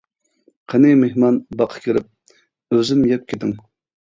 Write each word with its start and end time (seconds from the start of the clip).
قېنى 0.71 0.93
مېھمان 1.01 1.37
باغقا 1.59 1.83
كىرىپ، 1.85 2.09
-ئۈزۈم 2.79 3.05
يەپ 3.13 3.31
كېتىڭ. 3.31 3.55